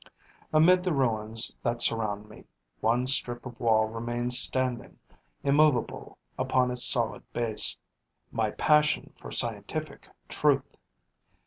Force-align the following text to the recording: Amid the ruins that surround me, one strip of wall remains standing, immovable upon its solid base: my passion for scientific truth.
Amid 0.51 0.81
the 0.81 0.93
ruins 0.93 1.55
that 1.61 1.79
surround 1.83 2.27
me, 2.27 2.45
one 2.79 3.05
strip 3.05 3.45
of 3.45 3.59
wall 3.59 3.85
remains 3.85 4.39
standing, 4.39 4.97
immovable 5.43 6.17
upon 6.39 6.71
its 6.71 6.83
solid 6.85 7.21
base: 7.33 7.77
my 8.31 8.49
passion 8.49 9.13
for 9.15 9.31
scientific 9.31 10.09
truth. 10.27 10.75